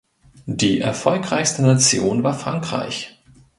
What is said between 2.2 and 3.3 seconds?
war Frankreich.